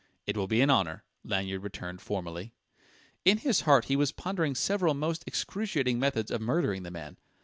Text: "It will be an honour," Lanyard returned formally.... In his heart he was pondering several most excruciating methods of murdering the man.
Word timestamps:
"It 0.25 0.35
will 0.35 0.47
be 0.47 0.61
an 0.61 0.71
honour," 0.71 1.03
Lanyard 1.23 1.61
returned 1.61 2.01
formally.... 2.01 2.55
In 3.23 3.37
his 3.37 3.61
heart 3.61 3.85
he 3.85 3.95
was 3.95 4.11
pondering 4.11 4.55
several 4.55 4.95
most 4.95 5.23
excruciating 5.27 5.99
methods 5.99 6.31
of 6.31 6.41
murdering 6.41 6.81
the 6.81 6.89
man. 6.89 7.17